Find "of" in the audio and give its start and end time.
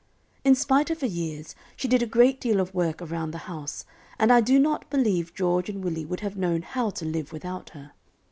0.89-1.01, 2.59-2.73